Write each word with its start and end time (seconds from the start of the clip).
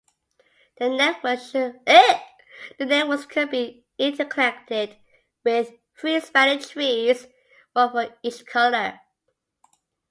The 0.79 0.89
networks 0.89 1.55
could 3.27 3.51
be 3.51 3.85
interconnected 3.99 4.97
with 5.43 5.73
three 5.95 6.19
spanning 6.19 6.57
trees, 6.57 7.27
one 7.73 7.91
for 7.91 8.15
each 8.23 8.43
color. 8.47 8.99